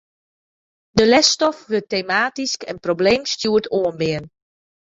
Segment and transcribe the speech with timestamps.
[0.97, 4.25] De lesstof wurdt tematysk en probleemstjoerd oanbean.